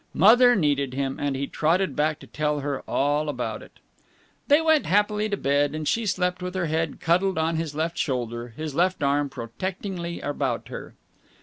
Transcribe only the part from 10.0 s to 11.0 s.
about her.